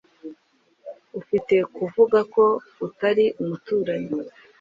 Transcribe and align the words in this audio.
Ufite 1.19 1.55
kuvuga 1.75 2.19
ko 2.33 2.43
atari 2.87 3.25
umuturanyi. 3.41 4.13